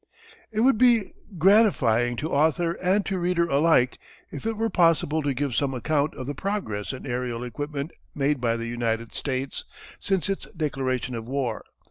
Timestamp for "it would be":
0.51-1.13